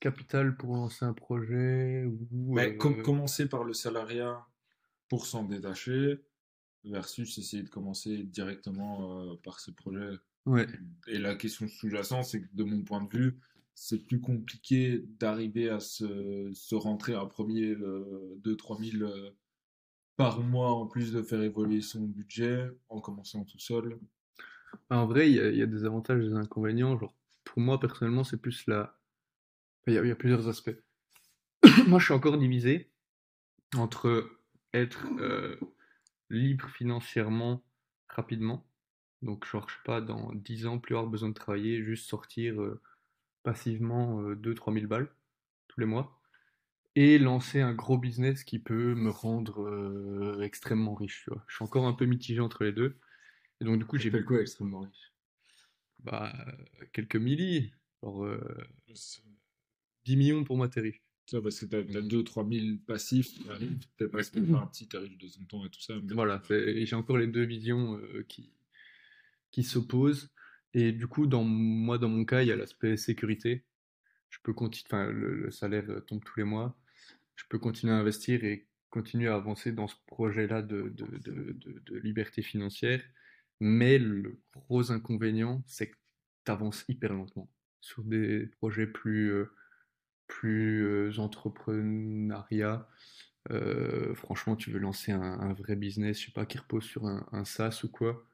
[0.00, 4.46] capital pour lancer un projet ou Mais com- euh, commencer par le salariat
[5.08, 6.20] pour s'en détacher
[6.84, 10.10] versus essayer de commencer directement euh, par ce projet.
[10.46, 10.68] ouais,
[11.08, 13.40] Et la question sous-jacente, c'est que de mon point de vue,
[13.74, 19.30] c'est plus compliqué d'arriver à se, se rentrer un premier euh, 2-3 000 euh,
[20.16, 24.00] par mois en plus de faire évoluer son budget en commençant tout seul.
[24.90, 26.98] En vrai, il y, a- il y a des avantages et des inconvénients.
[26.98, 28.97] Genre, pour moi, personnellement, c'est plus la.
[29.88, 30.76] Il y a, il y a plusieurs aspects.
[31.86, 32.90] Moi, je suis encore divisé
[33.74, 34.30] entre
[34.74, 35.58] être euh,
[36.28, 37.64] libre financièrement
[38.06, 38.66] rapidement.
[39.22, 42.60] Donc, genre, je sais pas, dans 10 ans, plus avoir besoin de travailler, juste sortir
[42.60, 42.80] euh,
[43.42, 45.10] passivement 2-3 000 balles
[45.68, 46.20] tous les mois.
[46.94, 51.44] Et lancer un gros business qui peut me rendre euh, extrêmement riche, tu vois.
[51.46, 52.98] Je suis encore un peu mitigé entre les deux.
[53.60, 55.12] Et donc, du coup, j'ai J'appelle quoi extrêmement riche?
[56.00, 56.32] Bah,
[56.92, 57.72] quelques millis.
[58.02, 58.68] Genre, euh,
[60.08, 61.02] 10 millions pour moi, t'es riche.
[61.26, 65.44] Ça, parce que t'as, t'as 2-3 000 passifs, t'arrives, t'es pas parti, t'arrives de ton
[65.44, 65.94] temps et tout ça.
[66.02, 68.50] mais- Voilà, j'ai encore les deux visions euh, qui,
[69.50, 70.30] qui s'opposent.
[70.74, 73.64] Et du coup, dans, moi, dans mon cas, il y a l'aspect sécurité.
[74.30, 76.78] Je peux continuer, enfin, le, le salaire euh, tombe tous les mois.
[77.36, 81.52] Je peux continuer à investir et continuer à avancer dans ce projet-là de, de, de,
[81.52, 83.02] de, de liberté financière.
[83.60, 85.96] Mais le gros inconvénient, c'est que
[86.46, 87.50] tu avances hyper lentement
[87.80, 89.50] sur des projets plus, euh,
[90.28, 92.88] plus euh, entrepreneuriat.
[93.50, 97.06] Euh, franchement, tu veux lancer un, un vrai business, je sais pas, qui repose sur
[97.06, 98.24] un, un SaaS ou quoi,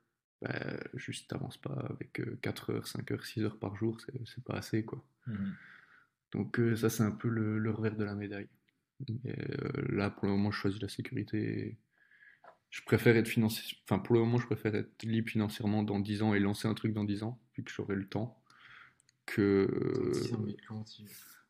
[0.43, 0.53] bah,
[0.95, 4.55] juste t'avances pas avec euh, 4 heures, 5 heures, 6 heures par jour, c'est pas
[4.55, 5.05] assez quoi.
[5.27, 5.55] Mhm.
[6.33, 8.49] Donc euh, ça c'est un peu le, le revers de la médaille.
[9.27, 9.33] Euh,
[9.91, 11.77] là pour le moment je choisis la sécurité.
[12.71, 16.23] Je préfère être financier, enfin pour le moment je préfère être libre financièrement dans 10
[16.23, 18.43] ans et lancer un truc dans 10 ans, vu que j'aurai le temps,
[19.27, 19.69] que
[20.45, 20.69] mais tu-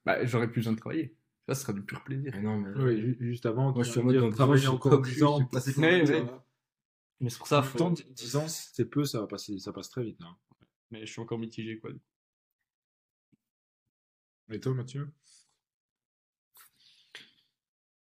[0.04, 1.16] bah, j'aurai plus besoin de travailler.
[1.48, 2.32] Ça, ce sera du pur plaisir.
[2.34, 2.70] Mais non, mais.
[2.82, 4.66] Oui, ju- juste avant, Moi, tu je suis en mode dire, dans 10 ans, travailler
[4.66, 5.38] encore cocu, 10 ans.
[5.38, 6.44] temps, là
[7.20, 10.04] Mais c'est pour ça, Pourtant, 10 ans, c'est peu, ça va passer, ça passe très
[10.04, 10.20] vite.
[10.22, 10.36] hein.
[10.90, 11.90] Mais je suis encore mitigé, quoi.
[14.50, 15.08] Et toi, Mathieu?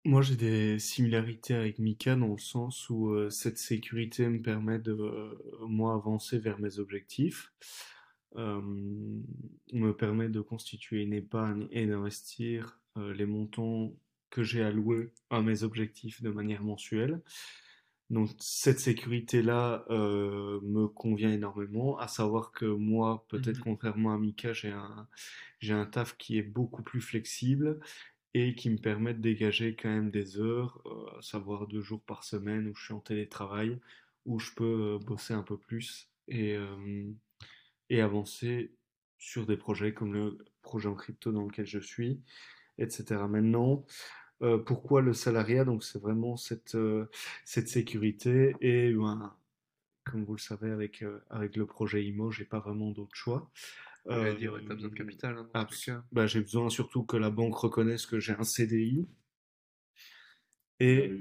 [0.05, 4.77] Moi, j'ai des similarités avec Mika dans le sens où euh, cette sécurité me permet
[4.77, 7.65] de, euh, moi, avancer vers mes objectifs, euh,
[8.35, 13.93] me permet de constituer une épargne et d'investir euh, les montants
[14.29, 17.21] que j'ai alloués à mes objectifs de manière mensuelle.
[18.09, 23.63] Donc, cette sécurité-là euh, me convient énormément, à savoir que moi, peut-être Mhm.
[23.63, 25.07] contrairement à Mika, j'ai un,
[25.59, 27.79] j'ai un taf qui est beaucoup plus flexible
[28.33, 32.01] et qui me permet de dégager quand même des heures, euh, à savoir deux jours
[32.03, 33.79] par semaine où je suis en télétravail,
[34.25, 37.11] où je peux euh, bosser un peu plus et, euh,
[37.89, 38.73] et avancer
[39.17, 42.21] sur des projets comme le projet en crypto dans lequel je suis,
[42.77, 43.27] etc.
[43.27, 43.85] Maintenant,
[44.41, 45.63] euh, pourquoi le salariat?
[45.65, 47.09] Donc c'est vraiment cette, euh,
[47.45, 49.35] cette sécurité et ben,
[50.05, 53.49] comme vous le savez avec, euh, avec le projet IMO, j'ai pas vraiment d'autre choix.
[54.09, 55.37] J'allais dire, ouais, Euh, t'as besoin de capital.
[55.37, 59.07] hein, bah, j'ai besoin surtout que la banque reconnaisse que j'ai un CDI.
[60.79, 61.11] Et,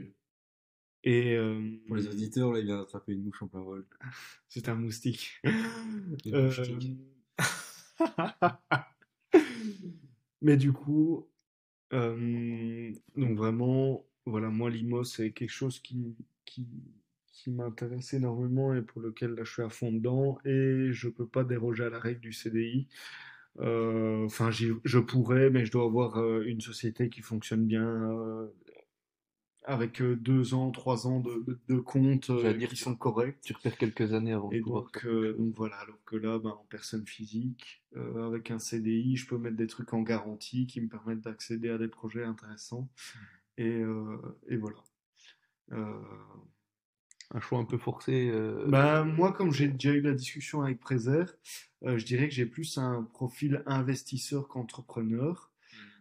[1.04, 3.86] et euh, Pour les auditeurs, là, il vient d'attraper une mouche en plein vol.
[4.48, 5.40] c'est un moustique.
[6.26, 6.50] Euh.
[10.40, 11.28] Mais du coup,
[11.92, 16.66] euh, donc vraiment, voilà, moi, l'IMO, c'est quelque chose qui, qui,
[17.28, 21.26] qui m'intéresse énormément et pour lequel là, je suis à fond dedans et je peux
[21.26, 22.88] pas déroger à la règle du CDI.
[23.60, 27.84] Euh, Enfin, j'y- je pourrais, mais je dois avoir euh, une société qui fonctionne bien
[27.86, 28.48] euh,
[29.64, 33.40] avec euh, deux ans, trois ans de, de, de comptes euh, dire, qui sont corrects.
[33.42, 36.38] Tu repères quelques années avant de Et pouvoir donc, euh, donc voilà, alors que là,
[36.38, 40.66] ben, en personne physique, euh, avec un CDI, je peux mettre des trucs en garantie
[40.66, 42.88] qui me permettent d'accéder à des projets intéressants.
[43.58, 44.16] Et, euh,
[44.48, 44.78] et voilà.
[45.72, 45.94] Euh,
[47.34, 48.28] Un choix un peu forcé.
[48.30, 51.24] euh, bah, moi, comme j'ai déjà eu la discussion avec Prézer,
[51.84, 55.50] euh, je dirais que j'ai plus un profil investisseur qu'entrepreneur,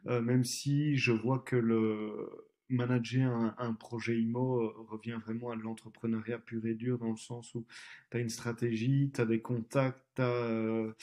[0.07, 2.27] euh, même si je vois que le
[2.71, 7.17] manager un, un projet IMO euh, revient vraiment à l'entrepreneuriat pur et dur, dans le
[7.17, 7.65] sens où
[8.09, 10.93] tu as une stratégie, tu as des contacts, tu as,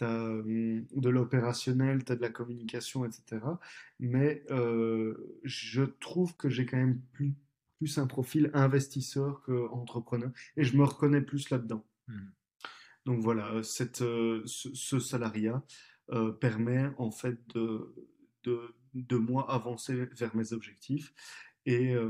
[0.00, 3.44] de l'opérationnel, tu as de la communication, etc.
[4.00, 7.34] Mais euh, je trouve que j'ai quand même plus,
[7.78, 11.84] plus un profil investisseur qu'entrepreneur, et je me reconnais plus là-dedans.
[12.08, 12.32] Mhm.
[13.06, 15.62] Donc voilà, cette, euh, ce, ce salariat
[16.12, 17.94] euh, permet en fait de,
[18.46, 21.12] de, de moi avancer vers mes objectifs.
[21.64, 22.08] Et, euh,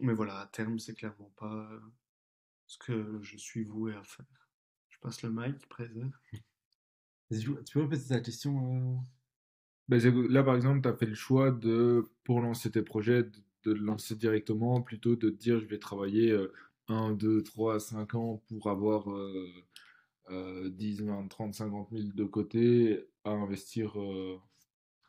[0.00, 1.68] mais voilà, à terme, c'est clairement pas
[2.66, 4.26] ce que je suis voué à faire.
[4.88, 6.04] Je passe le mic, Préser.
[7.30, 8.96] Vas-y, Tu peux répéter ta question euh?
[9.88, 13.38] Ben, là, par exemple, tu as fait le choix de, pour lancer tes projets, de,
[13.64, 16.52] de le lancer directement, plutôt de te dire je vais travailler euh,
[16.88, 19.48] 1, 2, 3, 5 ans pour avoir euh,
[20.30, 24.38] euh, 10, 20, 30, 50 000 de côté à investir euh,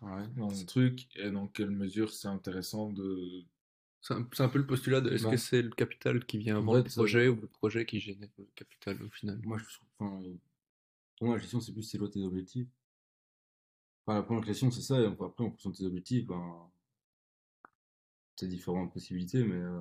[0.04, 0.28] Ouais.
[0.36, 3.44] dans ce truc et dans quelle mesure c'est intéressant de.
[4.02, 5.32] C'est un, peu le postulat de est-ce Bah.
[5.32, 7.86] que c'est le capital qui vient En avant vrai, le ça- projet ou le projet
[7.86, 9.40] qui génère le capital au final?
[9.46, 10.22] Moi, je trouve, enfin,
[11.18, 12.68] pour moi, la gestion, c'est plus c'est tes objectifs?
[14.06, 16.70] Enfin, la première question, c'est ça, et après, en fonction de tes objectifs, ben,
[18.36, 19.80] t'as différentes possibilités, mais euh,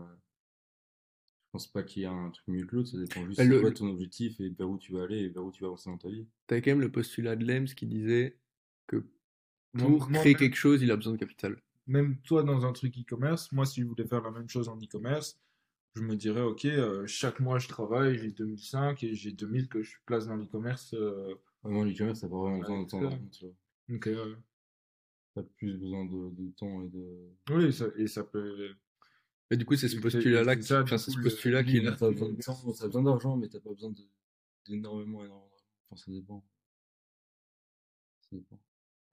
[1.47, 3.45] je pense pas qu'il y ait un truc mieux que l'autre, ça dépend juste Bah,
[3.45, 5.63] de le- quoi ton objectif et vers où tu vas aller et vers où tu
[5.63, 6.27] vas avancer dans ta vie.
[6.47, 8.39] T'avais quand même le postulat de Lems qui disait
[8.87, 9.05] que
[9.79, 11.57] pour moi, créer même- quelque chose, il a besoin de capital.
[11.87, 14.77] Même toi, dans un truc e-commerce, moi, si je voulais faire la même chose en
[14.77, 15.39] e-commerce,
[15.95, 19.83] je me dirais, OK, euh, chaque mois, je travaille, j'ai 2005 et j'ai 2000 que
[19.83, 20.95] je place dans l'e-commerce.
[20.95, 23.19] euh, Vraiment, l'e-commerce, t'as pas vraiment besoin de temps, ça.
[23.89, 24.37] donc, euh,
[25.35, 27.31] T'as plus besoin de, de temps et de.
[27.51, 28.75] oui, ça, et ça peut.
[29.51, 31.81] Et du coup, c'est ce postulat-là c'est qui, ça, enfin, c'est ce postulat qui est
[31.81, 31.93] là.
[31.93, 33.93] T'as besoin de temps, t'as besoin d'argent, mais t'as pas besoin
[34.67, 35.65] d'énormément, énormément d'argent.
[35.91, 36.45] Enfin, ça dépend.
[38.21, 38.59] Ça dépend.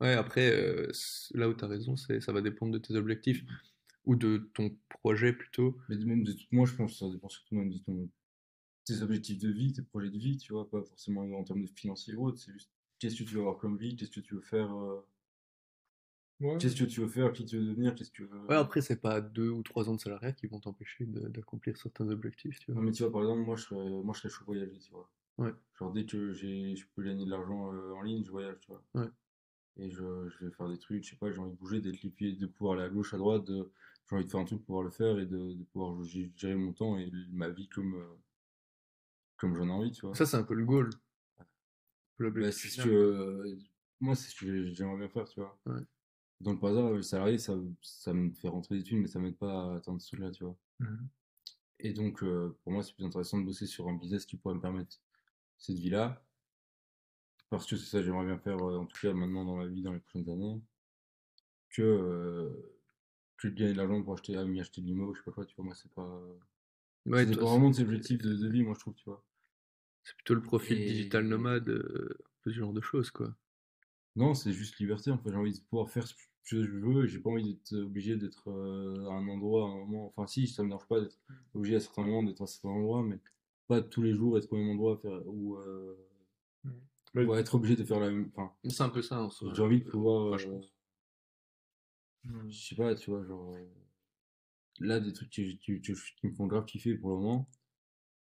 [0.02, 0.92] Ouais, après, euh,
[1.34, 3.44] là où tu as raison, c'est ça va dépendre de tes objectifs
[4.06, 5.78] ou de ton projet plutôt.
[5.90, 8.10] Mais même de, moi, je pense que ça dépend surtout même de ton,
[8.86, 11.68] tes objectifs de vie, tes projets de vie, tu vois, pas forcément en termes de
[11.68, 14.36] financier ou autre, c'est juste qu'est-ce que tu veux avoir comme vie, qu'est-ce que tu
[14.36, 15.02] veux faire, euh,
[16.42, 16.60] Ouais.
[16.60, 18.40] qu'est-ce que tu veux faire, qui tu veux devenir, qu'est-ce que tu veux.
[18.50, 21.78] Ouais, après, c'est pas deux ou trois ans de salariat qui vont t'empêcher de- d'accomplir
[21.78, 22.82] certains objectifs, tu Non, vois.
[22.82, 25.12] mais tu vois, par exemple, moi, je serais, moi, je serais chaud voyager, tu vois.
[25.38, 25.54] Ouais.
[25.76, 28.72] Genre, dès que j'ai, je peux gagner de l'argent euh, en ligne, je voyage, tu
[28.72, 28.84] vois.
[28.94, 29.10] Ouais.
[29.80, 31.98] Et je, je vais faire des trucs, je sais pas, j'ai envie de bouger, d'être
[32.10, 33.72] pieds, de pouvoir aller à gauche, à droite, de,
[34.10, 36.56] j'ai envie de faire un truc pour pouvoir le faire et de, de pouvoir gérer
[36.56, 38.18] mon temps et ma vie comme, euh,
[39.38, 40.16] comme j'en ai envie, tu vois.
[40.16, 40.90] Ça, c'est un peu le goal.
[42.20, 43.58] Bah, c'est ce que, euh,
[44.02, 45.58] moi, c'est ce que j'aimerais bien faire, tu vois.
[45.66, 45.82] Ouais.
[46.42, 49.38] Dans le hasard, le salarié, ça, ça me fait rentrer des thunes, mais ça m'aide
[49.38, 50.58] pas à atteindre ce truc-là, tu vois.
[50.80, 51.08] Mhm.
[51.80, 54.56] Et donc, euh, pour moi, c'est plus intéressant de bosser sur un business qui pourrait
[54.56, 54.98] me permettre
[55.58, 56.22] cette vie-là.
[57.50, 59.68] Parce que c'est ça que j'aimerais bien faire, euh, en tout cas maintenant dans ma
[59.68, 60.62] vie, dans les prochaines années.
[61.70, 62.50] Que, euh,
[63.38, 65.32] que de gagner de l'argent pour acheter, à m'y acheter de l'immo, je sais pas
[65.32, 65.66] quoi, tu vois.
[65.66, 66.22] Moi, c'est pas.
[67.06, 69.24] Ouais, c'est- vraiment de ses objectifs de, de vie, moi, je trouve, tu vois.
[70.04, 73.36] c'est plutôt le profil Et- digital nomade, euh, un peu ce genre de choses, quoi.
[74.16, 75.30] Non, c'est juste liberté, en fait.
[75.30, 78.50] J'ai envie de pouvoir faire ce que je veux j'ai pas envie d'être obligé d'être
[78.50, 80.08] à un endroit, à un moment.
[80.08, 81.20] Enfin, si, ça me dérange pas d'être
[81.54, 83.20] obligé à certains moments d'être à certains endroits, mais
[83.68, 85.96] pas tous les jours être au même endroit faire, ou, euh,
[87.14, 88.30] Mais- ou être obligé de faire la même.
[88.36, 89.52] Enfin, C'est un peu ça, en soi.
[89.56, 90.38] j'ai envie de pouvoir.
[90.38, 90.74] Je euh, pense.
[92.50, 93.54] Je sais pas, tu vois, genre.
[93.56, 93.66] euh,
[94.82, 97.50] Là, des trucs qui, qui- qui- qui me font grave kiffer pour le moment,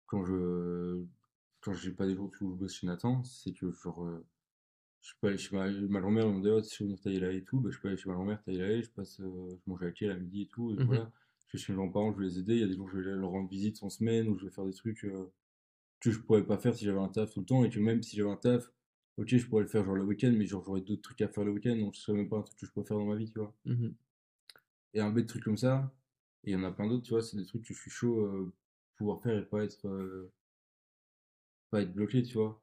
[0.06, 1.04] quand je.
[1.60, 4.04] Quand j'ai pas des jours où je bosse chez Nathan, c'est que, genre.
[4.04, 4.24] euh,
[5.00, 7.00] je peux aller chez ma, ma grand-mère, elle me dit, oh, si je veux venir
[7.00, 9.20] tailler là et tout, bah, je peux aller chez ma grand-mère tailler là, je passe,
[9.20, 10.86] euh, je mange avec elle à midi et tout, et Mhm.
[10.86, 11.12] voilà.
[11.46, 12.90] Je vais chez mes grands-parents, je vais les aider, il y a des jours où
[12.90, 15.32] je vais leur rendre visite en semaine, où je vais faire des trucs euh,
[16.00, 18.02] que je pourrais pas faire si j'avais un taf tout le temps, et que même
[18.02, 18.70] si j'avais un taf,
[19.18, 21.44] ok, je pourrais le faire genre le week-end, mais genre j'aurais d'autres trucs à faire
[21.44, 23.16] le week-end, donc ce serait même pas un truc que je pourrais faire dans ma
[23.16, 23.54] vie, tu vois.
[23.64, 23.94] Mhm.
[24.94, 25.92] Et un bête de trucs comme ça,
[26.44, 27.90] et il y en a plein d'autres, tu vois, c'est des trucs que je suis
[27.90, 28.52] chaud euh,
[28.96, 30.32] pouvoir faire et pas être, euh,
[31.70, 32.62] pas être bloqué, tu vois.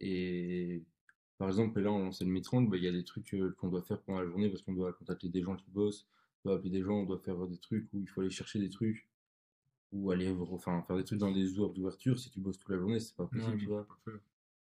[0.00, 0.84] Et
[1.38, 3.68] par exemple, là, on lançait le Mi-30, bah, il y a des trucs euh, qu'on
[3.68, 6.06] doit faire pendant la journée parce qu'on doit contacter des gens qui bossent,
[6.44, 8.58] on doit appeler des gens, on doit faire des trucs où il faut aller chercher
[8.58, 9.08] des trucs,
[9.92, 12.18] ou aller enfin, faire des trucs dans des heures d'ouverture.
[12.18, 13.86] Si tu bosses toute la journée, c'est pas possible, Ouais, tu vois.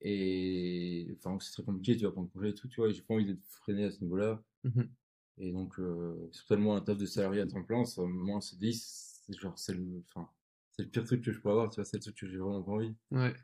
[0.01, 3.15] Et enfin, c'est très compliqué, tu vas prendre congé et tout, tu vois, j'ai pas
[3.15, 4.43] envie d'être freiné à ce niveau-là.
[4.65, 4.91] Mhm.
[5.39, 8.59] Et donc, euh, c'est totalement un taf de salarié à temps plein, ça, moi, c'est
[8.59, 10.29] 10, c'est genre, c'est le, enfin,
[10.73, 12.39] c'est le pire truc que je peux avoir, tu vois, c'est le truc que j'ai
[12.39, 12.95] vraiment pas envie.
[13.11, 13.35] Ouais.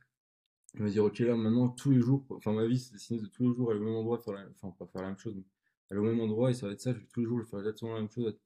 [0.74, 3.26] Je me dire, ok, là, maintenant, tous les jours, enfin, ma vie, c'est dessiné de
[3.26, 5.34] tous les jours aller au même endroit, faire la, enfin, pas faire la même chose,
[5.36, 5.44] mais
[5.90, 7.58] aller au même endroit, et ça va être ça, je vais tous les jours, faire
[7.60, 8.38] exactement la même chose.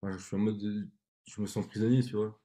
[0.00, 0.88] Enfin, je suis en mode, de-
[1.26, 2.40] je me sens prisonnier, tu vois.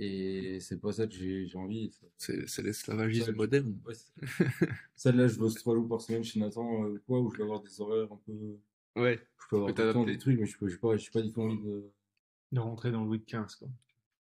[0.00, 1.90] Et c'est pas ça que j'ai j'ai envie.
[1.90, 3.78] ça- C'est c'est l'esclavagisme moderne.
[3.84, 4.46] ouais, c'est-
[4.94, 7.42] ça, là, je bosse trois jours par semaine chez Nathan, euh, quoi, où je vais
[7.44, 8.58] avoir des horaires un peu.
[9.00, 9.20] Ouais.
[9.40, 11.58] Je peux avoir temps des trucs, mais je peux, j'ai pas, pas du tout envie
[11.62, 11.90] de.
[12.52, 13.68] De rentrer dans le week 15, quoi.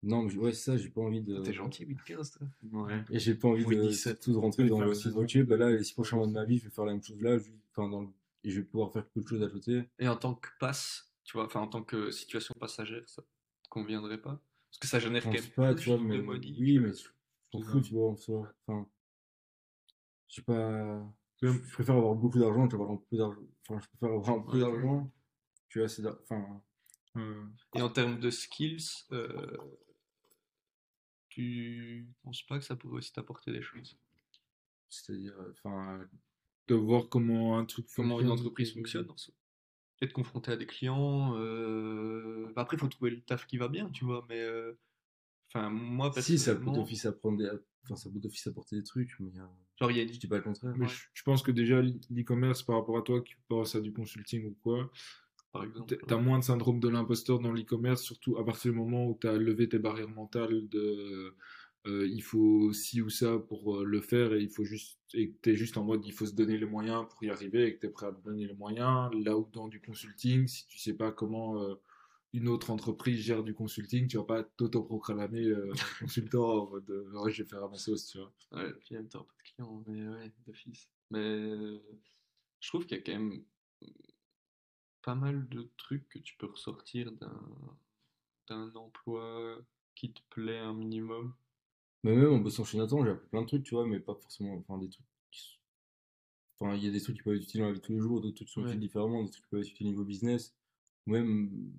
[0.05, 1.41] Non, mais ouais, c'est ça, j'ai pas envie de.
[1.41, 2.47] T'es gentil, 8-15, toi.
[2.73, 3.05] Ouais.
[3.11, 4.21] Et j'ai pas envie Oui, de 17.
[4.21, 6.45] tout de rentrer dans le site ok, bah là, les six prochains mois de ma
[6.45, 8.09] vie, je vais faire la même chose là, je- enfin, dans le-
[8.45, 9.85] et je vais pouvoir faire peu de choses à côté.
[9.99, 13.69] Et en tant que passe, tu vois, enfin en tant que situation passagère, ça te
[13.69, 14.41] conviendrait pas?
[14.73, 15.43] Parce que ça génère quand même
[15.77, 17.09] plus de mais money oui, mais je
[17.55, 17.63] Ouais.
[17.63, 18.53] fous, tu vois, en soi.
[18.67, 18.89] Enfin,
[20.29, 21.13] je sais pas.
[21.43, 23.41] Je préfère avoir beaucoup d'argent que avoir peu d'argent.
[23.69, 24.61] Enfin, je préfère avoir peu Ouais.
[24.61, 25.13] d'argent
[25.71, 26.21] que assez d'argent.
[26.25, 26.63] Enfin,
[27.17, 29.57] Euh, Et en termes de skills, euh,
[31.29, 33.99] tu penses pas que ça pourrait aussi t'apporter des choses?
[34.89, 36.09] C'est-à-dire, enfin,
[36.69, 39.11] de voir comment un truc comment une entreprise fonctionne.
[39.11, 39.35] en soi.
[40.03, 41.35] Être confronté à des clients.
[41.39, 44.27] euh, Après, il faut trouver le taf qui va bien, tu vois.
[44.29, 44.73] Mais euh,
[45.49, 47.49] enfin, moi, Si, ça peut personnellement, d'office apprendre des...
[47.85, 49.45] enfin, ça peut d'office apporter des trucs, mais euh,
[49.81, 50.75] genre, il y a je dis pas le contraire.
[50.77, 53.93] Mais je, je pense que déjà, l'e-commerce, par rapport à toi qui penses à du
[53.93, 54.91] consulting ou quoi,
[55.53, 55.97] par exemple.
[56.07, 59.29] t'as moins de syndrome de l'imposteur dans l'e-commerce, surtout à partir du moment où tu
[59.29, 61.35] as levé tes barrières mentales de
[61.87, 65.31] euh, il faut ci ou ça pour euh, le faire et il faut juste et
[65.31, 67.67] que tu es juste en mode il faut se donner les moyens pour y arriver
[67.67, 69.11] et que tu es prêt à te donner les moyens.
[69.15, 71.75] Là où dans du consulting, si tu sais pas comment euh,
[72.33, 77.33] une autre entreprise gère du consulting, tu vas pas t'autoproclamer euh, consultant en mode ouais,
[77.33, 78.33] je vais faire à ma sauce, tu vois.
[78.53, 78.73] Ouais,
[79.11, 80.89] t'auras pas de clients, mais ouais, d'office.
[81.11, 81.81] Mais
[82.61, 83.45] je trouve qu'il y a quand même
[85.03, 87.77] pas mal de trucs que tu peux ressortir d'un
[88.49, 89.59] d'un emploi
[89.95, 91.35] qui te plaît un minimum.
[92.05, 94.15] Mais même en bossant chez Nathan, j'ai appris plein de trucs, tu vois, mais pas
[94.15, 94.55] forcément.
[94.57, 95.07] Enfin, des trucs.
[95.31, 95.59] qui
[96.59, 97.93] Enfin, il y a des trucs qui peuvent être utiles dans la vie de tous
[97.93, 98.69] les jours, d'autres trucs qui sont Ouais.
[98.69, 100.55] utiles différemment, des trucs qui peuvent être utiles niveau business.
[101.07, 101.73] Ou même.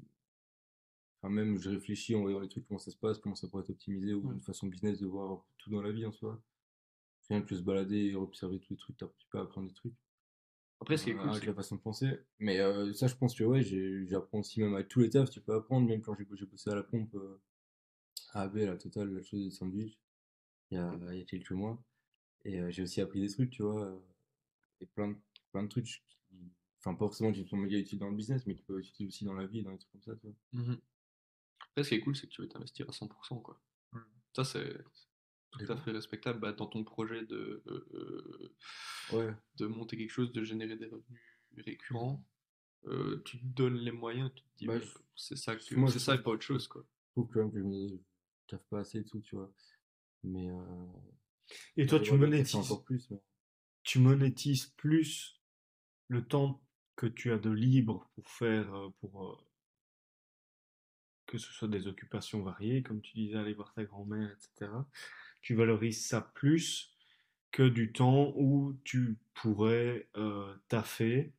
[1.21, 3.63] Enfin, même, je réfléchis en voyant les trucs, comment ça se passe, comment ça pourrait
[3.63, 4.33] être optimisé, ou Ouais.
[4.33, 6.41] une façon business de voir tout dans la vie en soi.
[7.29, 9.93] Rien que se balader et observer tous les trucs, tu peux apprendre des trucs.
[10.81, 12.19] Après, ce qui est cool, avec c'est la façon de penser.
[12.39, 13.63] Mais euh, ça, je pense que ouais,
[14.05, 16.75] j'apprends aussi même avec tous les tafs, tu peux apprendre, même quand j'ai bossé à
[16.75, 17.39] la pompe, euh,
[18.33, 19.97] à AB, à la Total, la chose de sandwich,
[20.73, 21.81] il y a, il y a quelques mois.
[22.45, 23.99] Et euh, j'ai aussi appris des trucs, tu vois, euh,
[24.81, 25.17] et plein de,
[25.51, 26.03] plein de trucs qui,
[26.79, 29.07] enfin, pas forcément qui sont méga utiles dans le business, mais qui peuvent être utiles
[29.07, 30.35] aussi dans la vie, dans des trucs comme ça, tu vois.
[30.53, 30.81] Mhm.
[31.69, 33.61] Après, ce qui est cool, c'est que tu veux t'investir à 100%, quoi.
[34.35, 34.83] Ça, c'est
[35.51, 38.55] tout à fait respectable bah, dans ton projet de, euh, euh,
[39.13, 39.33] Ouais.
[39.57, 41.21] de monter quelque chose, de générer des revenus
[41.57, 42.25] récurrents.
[42.85, 45.75] Euh, tu te donnes les moyens, tu te dis, Bah, bah, je- c'est ça, que,
[45.75, 46.83] moi, c'est je ça et pas autre chose, quoi.
[47.07, 47.99] Je trouve quand même que je me
[48.47, 49.53] taffe pas assez et tout, tu vois.
[50.23, 50.49] Mais
[51.77, 53.09] Et toi, tu monétises, plus.
[53.11, 53.21] mais-
[53.83, 55.41] tu monétises plus
[56.07, 56.61] le temps
[56.95, 59.43] que tu as de libre pour faire, pour
[61.25, 64.71] que ce soit des occupations variées, comme tu disais, aller voir ta grand-mère, etc.
[65.41, 66.95] Tu valorises ça plus
[67.51, 71.33] que du temps où tu pourrais euh, taffer,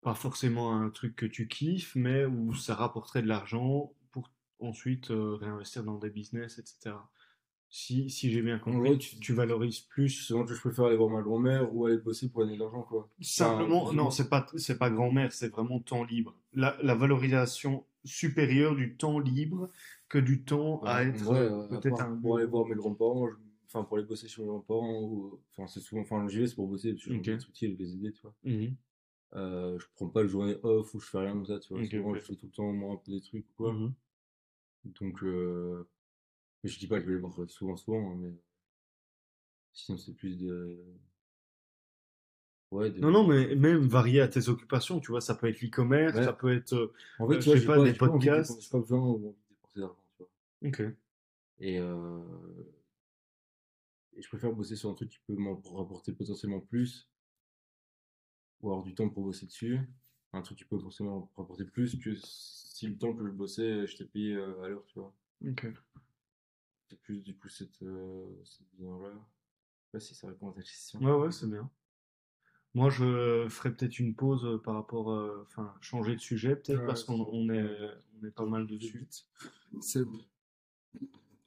[0.00, 5.10] pas forcément un truc que tu kiffes, mais où ça rapporterait de l'argent pour ensuite
[5.10, 6.96] euh, réinvestir dans des business, etc.
[7.70, 11.20] Si, si j'ai bien compris, tu, valorises plus Souvent que je préfère aller voir ma
[11.20, 13.10] grand-mère ou aller bosser pour gagner de l'argent, quoi.
[13.20, 16.34] Simplement, non, c'est pas, c'est pas grand-mère, c'est vraiment temps libre.
[16.54, 19.68] La, la valorisation supérieure du temps libre
[20.08, 23.28] que du temps à être ouais, euh, euh, peut-être un pour aller voir mes grands-parents,
[23.66, 26.54] enfin pour aller bosser chez mes grands-parents, ou enfin c'est souvent, enfin j'y vais c'est
[26.54, 28.34] pour bosser parce que j'ai utile et les aider, tu vois.
[28.44, 28.74] Mhm.
[29.34, 31.82] Euh, je prends pas le journée off où je fais rien comme ça, tu vois.
[31.82, 32.16] Ok, Souvent ok.
[32.16, 33.72] je fais tout le temps moi un peu des trucs ou quoi.
[33.74, 33.92] Mhm.
[34.98, 35.86] Donc euh...
[36.62, 38.32] mais je dis pas que je vais les voir souvent souvent, hein, mais
[39.72, 40.84] sinon c'est plus de
[42.70, 42.90] ouais.
[42.90, 46.16] des- Non, non, mais même varié à tes occupations, tu vois, ça peut être l'e-commerce,
[46.16, 46.24] Ouais.
[46.24, 46.92] ça peut être.
[47.18, 48.60] En fait, euh, tu vois, je sais pas, pas, des de podcasts.
[48.62, 50.30] j'ai pas besoin de dépenser d'argent, tu vois.
[50.68, 50.82] Ok.
[51.60, 52.20] Et, euh,
[54.16, 57.08] et je préfère bosser sur un truc qui peut m'en rapporter potentiellement plus,
[58.60, 59.80] ou avoir du temps pour bosser dessus.
[60.32, 63.96] Un truc qui peut forcément rapporter plus que si le temps que je bossais, je
[63.96, 65.14] t'ai payé à l'heure, tu vois.
[65.46, 65.66] Ok.
[66.88, 69.10] C'est plus du coup cette, euh, cette vision-là.
[69.12, 71.00] Je sais pas si ça répond à ta question.
[71.00, 71.70] Ouais, ouais, c'est bien.
[72.74, 76.80] Moi, je ferais peut-être une pause euh, par rapport, euh, enfin, changer de sujet peut-être
[76.80, 77.76] Ouais, parce qu'on on est,
[78.20, 79.06] on est pas mal dessus.
[79.80, 80.04] C'est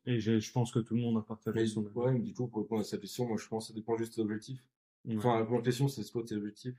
[0.05, 1.95] Et je pense que tout le monde a partagé Mais son avis.
[1.95, 3.97] ouais, mais du coup, pour répondre à cette question, moi je pense que ça dépend
[3.97, 4.63] juste des objectifs.
[5.05, 5.17] Ouais.
[5.17, 6.75] Enfin, la première question, c'est quoi tes objectifs?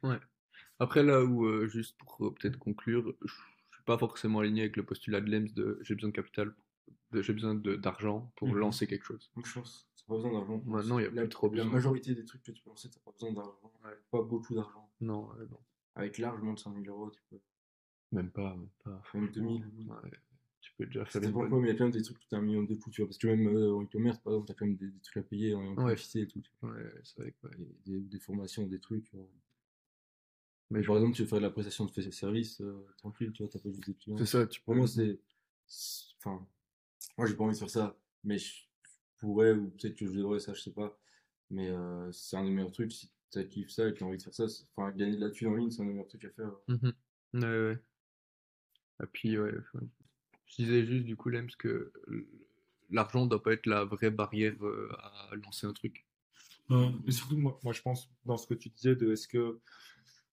[0.78, 4.76] Après, là où, euh, juste pour euh, peut-être conclure, je suis pas forcément aligné avec
[4.76, 6.54] le postulat de Lems de j'ai besoin de capital,
[7.12, 8.56] j'ai besoin d'argent pour Mhm.
[8.58, 9.30] lancer quelque chose.
[9.36, 9.88] Une chance.
[9.96, 10.62] T'as pas besoin d'argent.
[10.66, 11.72] Maintenant, il y a la, plus trop La besoin.
[11.72, 13.72] majorité des trucs que tu peux lancer, t'as pas besoin d'argent.
[14.10, 14.90] Pas beaucoup d'argent.
[15.00, 15.58] Non, euh, non.
[15.94, 17.38] Avec largement de 5000 euros, tu peux.
[18.12, 19.02] Même pas, même pas.
[19.14, 19.64] Même 2000.
[19.88, 20.10] Ouais,
[20.60, 22.22] tu peux déjà faire dépend bonne- mais il y a quand même des trucs où
[22.28, 23.08] t'as un million de coûts, tu vois.
[23.08, 25.22] Parce que même euh, en e-commerce, par exemple, t'as quand même des, des trucs à
[25.22, 25.94] payer en Ouais.
[26.14, 26.42] et tout.
[26.62, 26.70] Ouais,
[27.04, 27.56] c'est vrai que, ouais.
[27.84, 29.12] Des, des formations, des trucs.
[30.70, 33.50] Mais par exemple, tu veux faire de la prestation de service, euh, tranquille, tu vois,
[33.50, 34.16] t'as pas juste des clients.
[34.18, 34.78] C'est ça, tu Pour peux.
[34.78, 35.20] moi, c'est.
[35.66, 36.46] c'est- Enfin,
[37.16, 38.52] moi, j'ai pas envie de faire ça, mais je
[39.18, 40.99] pourrais, ou peut-être que je devrais, ça, je sais pas.
[41.50, 42.92] Mais euh, c'est un des meilleurs trucs.
[42.92, 45.30] Si t'as kiffé ça et que t'as envie de faire ça, enfin, gagner de la
[45.30, 46.52] thune en ligne, c'est un des meilleurs trucs à faire.
[46.68, 46.92] Mhm.
[47.35, 47.78] Ouais, ouais.
[49.02, 49.85] Et puis, ouais, enfin,
[50.47, 51.92] je disais juste du coup, Lems, que
[52.90, 56.06] l'argent doit pas être la vraie barrière euh, à lancer un truc.
[56.68, 59.61] Non, mais surtout, moi, moi, je pense, dans ce que tu disais, de est-ce que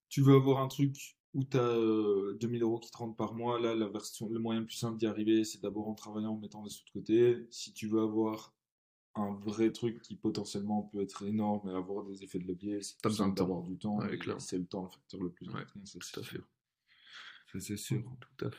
[0.09, 3.59] tu veux avoir un truc où tu as 2000 euros qui te rentrent par mois,
[3.59, 6.37] là, la version, le moyen le plus simple d'y arriver, c'est d'abord en travaillant, en
[6.39, 7.47] mettant des sous de côté.
[7.51, 8.55] Si tu veux avoir
[9.15, 12.99] un vrai truc qui potentiellement peut être énorme et avoir des effets de levier, c'est
[13.01, 13.99] plus besoin d'avoir du temps.
[13.99, 16.39] Ouais, c'est le temps le facteur le plus Ouais, important, tout c'est à fait.
[17.59, 18.03] c'est sûr.
[18.37, 18.57] Tout à fait.